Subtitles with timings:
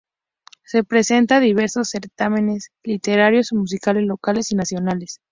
[0.63, 5.19] Se presenta a diversos certámenes literarios y musicales locales y nacionales.